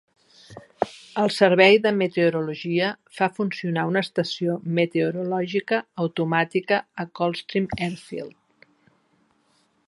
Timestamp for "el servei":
1.23-1.75